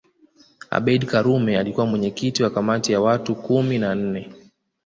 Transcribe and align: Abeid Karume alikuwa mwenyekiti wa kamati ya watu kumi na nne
Abeid 0.71 1.03
Karume 1.05 1.57
alikuwa 1.59 1.85
mwenyekiti 1.85 2.43
wa 2.43 2.49
kamati 2.49 2.91
ya 2.91 3.01
watu 3.01 3.35
kumi 3.35 3.77
na 3.77 3.95
nne 3.95 4.29